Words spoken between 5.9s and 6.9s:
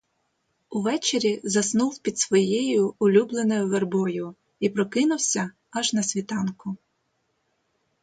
на світанку.